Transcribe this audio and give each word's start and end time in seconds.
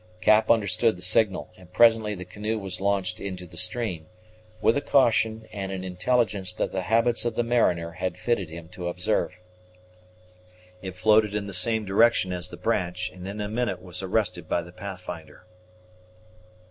Cap 0.19 0.49
understood 0.49 0.97
the 0.97 1.03
signal, 1.03 1.51
and 1.57 1.71
presently 1.71 2.15
the 2.15 2.25
canoe 2.25 2.57
was 2.57 2.81
launched 2.81 3.19
into 3.21 3.45
the 3.45 3.55
stream, 3.55 4.07
with 4.59 4.75
a 4.75 4.81
caution 4.81 5.45
and 5.53 5.71
an 5.71 5.83
intelligence 5.83 6.51
that 6.51 6.71
the 6.71 6.81
habits 6.81 7.23
of 7.23 7.35
the 7.35 7.43
mariner 7.43 7.91
had 7.91 8.17
fitted 8.17 8.49
him 8.49 8.67
to 8.69 8.87
observe. 8.87 9.33
It 10.81 10.95
floated 10.97 11.35
in 11.35 11.45
the 11.45 11.53
same 11.53 11.85
direction 11.85 12.33
as 12.33 12.49
the 12.49 12.57
branch, 12.57 13.11
and 13.11 13.27
in 13.27 13.39
a 13.39 13.47
minute 13.47 13.79
was 13.79 14.01
arrested 14.01 14.49
by 14.49 14.63
the 14.63 14.71
Pathfinder. 14.73 15.45